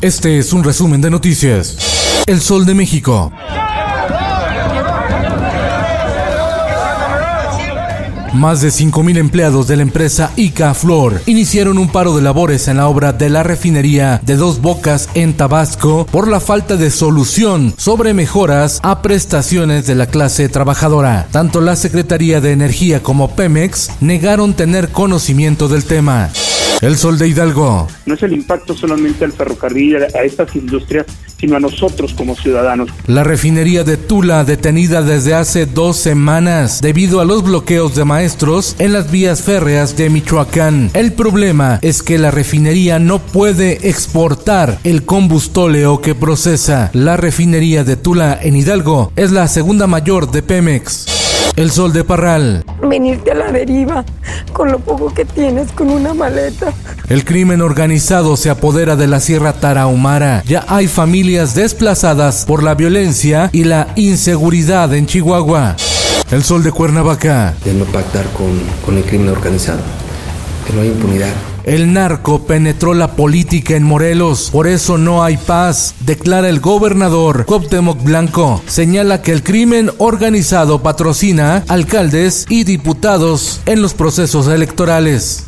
[0.00, 2.24] Este es un resumen de noticias.
[2.26, 3.30] El Sol de México.
[8.32, 12.76] Más de 5.000 empleados de la empresa Ica Flor iniciaron un paro de labores en
[12.76, 17.74] la obra de la refinería de Dos Bocas en Tabasco por la falta de solución
[17.76, 21.26] sobre mejoras a prestaciones de la clase trabajadora.
[21.32, 26.30] Tanto la Secretaría de Energía como Pemex negaron tener conocimiento del tema.
[26.82, 27.88] El Sol de Hidalgo.
[28.06, 31.04] No es el impacto solamente al ferrocarril, a estas industrias,
[31.40, 32.90] sino a nosotros como ciudadanos.
[33.06, 38.76] La refinería de Tula detenida desde hace dos semanas debido a los bloqueos de maestros
[38.78, 40.90] en las vías férreas de Michoacán.
[40.94, 46.90] El problema es que la refinería no puede exportar el combustóleo que procesa.
[46.92, 51.19] La refinería de Tula en Hidalgo es la segunda mayor de Pemex.
[51.60, 52.64] El sol de Parral.
[52.80, 54.02] Venirte a la deriva
[54.54, 56.72] con lo poco que tienes con una maleta.
[57.10, 60.42] El crimen organizado se apodera de la Sierra Tarahumara.
[60.46, 65.76] Ya hay familias desplazadas por la violencia y la inseguridad en Chihuahua.
[66.30, 67.52] El sol de Cuernavaca.
[67.62, 69.80] De no pactar con, con el crimen organizado.
[70.66, 71.49] Que no hay impunidad.
[71.64, 77.44] El narco penetró la política en Morelos, por eso no hay paz, declara el gobernador
[77.46, 78.62] Cuauhtémoc Blanco.
[78.66, 85.44] Señala que el crimen organizado patrocina alcaldes y diputados en los procesos electorales.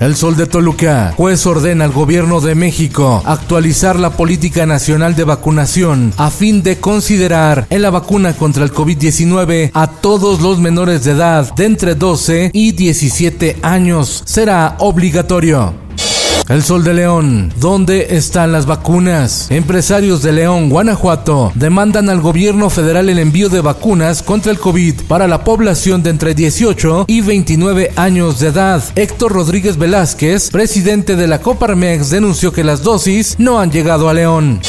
[0.00, 1.14] El Sol de Toluca.
[1.16, 6.78] Juez ordena al gobierno de México actualizar la política nacional de vacunación a fin de
[6.78, 11.94] considerar en la vacuna contra el COVID-19 a todos los menores de edad de entre
[11.94, 14.22] 12 y 17 años.
[14.26, 15.83] Será obligatorio.
[16.48, 17.52] El Sol de León.
[17.58, 19.50] ¿Dónde están las vacunas?
[19.50, 25.02] Empresarios de León, Guanajuato, demandan al gobierno federal el envío de vacunas contra el COVID
[25.08, 28.82] para la población de entre 18 y 29 años de edad.
[28.94, 34.14] Héctor Rodríguez Velázquez, presidente de la Coparmex, denunció que las dosis no han llegado a
[34.14, 34.60] León.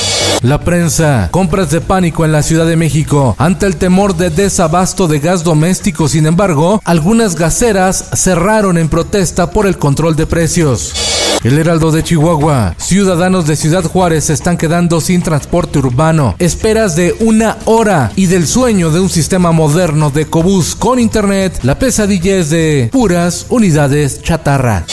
[0.41, 1.29] La prensa.
[1.31, 3.35] Compras de pánico en la Ciudad de México.
[3.37, 9.49] Ante el temor de desabasto de gas doméstico, sin embargo, algunas gaseras cerraron en protesta
[9.49, 11.14] por el control de precios.
[11.45, 12.73] El Heraldo de Chihuahua.
[12.79, 16.33] Ciudadanos de Ciudad Juárez se están quedando sin transporte urbano.
[16.39, 21.59] Esperas de una hora y del sueño de un sistema moderno de cobús con internet.
[21.61, 24.88] La pesadilla es de puras unidades chatarra.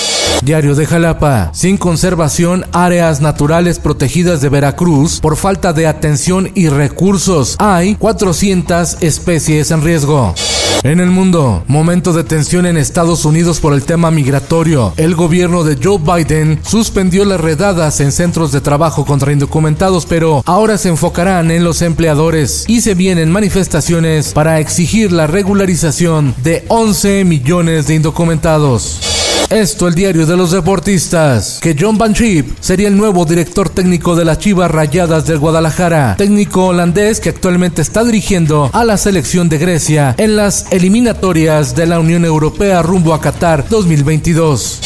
[0.45, 1.53] Diario de Jalapa.
[1.55, 7.57] Sin conservación, áreas naturales protegidas de Veracruz por falta de atención y recursos.
[7.61, 10.35] Hay 400 especies en riesgo.
[10.85, 14.93] En el mundo, momento de tensión en Estados Unidos por el tema migratorio.
[14.97, 20.43] El gobierno de Joe Biden suspendió las redadas en centros de trabajo contra indocumentados, pero
[20.45, 26.65] ahora se enfocarán en los empleadores y se vienen manifestaciones para exigir la regularización de
[26.69, 29.22] 11 millones de indocumentados.
[29.53, 32.15] Esto el diario de los deportistas, que John Van
[32.61, 37.83] sería el nuevo director técnico de las Chivas Rayadas del Guadalajara, técnico holandés que actualmente
[37.83, 43.13] está dirigiendo a la selección de Grecia en las eliminatorias de la Unión Europea rumbo
[43.13, 44.81] a Qatar 2022.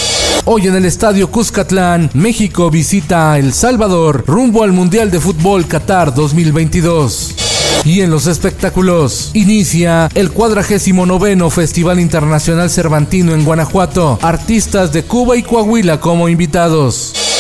[0.47, 5.69] Hoy en el estadio Cuscatlán, México visita a El Salvador rumbo al Mundial de Fútbol
[5.69, 7.46] Qatar 2022.
[7.85, 14.19] Y en los espectáculos, inicia el 49 Festival Internacional Cervantino en Guanajuato.
[14.23, 17.36] Artistas de Cuba y Coahuila como invitados.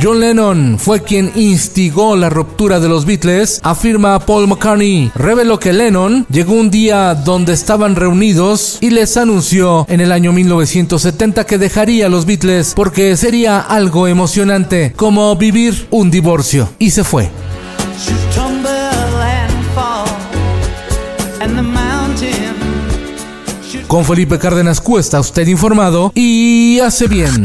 [0.00, 5.10] John Lennon fue quien instigó la ruptura de los Beatles, afirma Paul McCartney.
[5.16, 10.32] Reveló que Lennon llegó un día donde estaban reunidos y les anunció en el año
[10.32, 16.68] 1970 que dejaría a los Beatles porque sería algo emocionante, como vivir un divorcio.
[16.78, 17.28] Y se fue.
[23.88, 27.44] Con Felipe Cárdenas Cuesta, usted informado y hace bien.